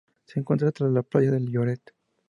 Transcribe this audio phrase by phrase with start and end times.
[0.25, 1.93] Se encuentra tras la playa de Lloret.